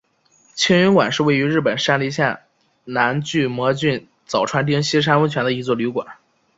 [0.55, 2.39] 庆云馆是位于日本山梨县
[2.85, 6.15] 南巨摩郡早川町西山温泉的一座旅馆。